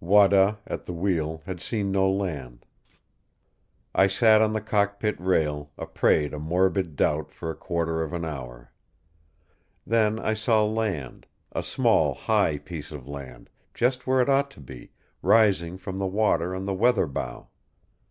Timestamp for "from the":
15.78-16.06